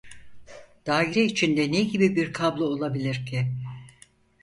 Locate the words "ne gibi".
1.71-2.15